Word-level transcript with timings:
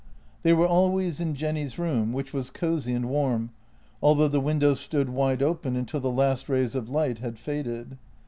They 0.41 0.51
were 0.51 0.65
always 0.65 1.21
in 1.21 1.35
Jenny's 1.35 1.77
room, 1.77 2.11
which 2.11 2.33
was 2.33 2.49
cosy 2.49 2.91
and 2.91 3.07
warm, 3.07 3.51
although 4.01 4.27
the 4.27 4.39
windows 4.39 4.79
stood 4.79 5.09
wide 5.09 5.43
open 5.43 5.75
until 5.75 5.99
the 5.99 6.09
last 6.09 6.49
rays 6.49 6.73
of 6.73 6.89
light 6.89 7.19
had 7.19 7.37
faded. 7.37 7.99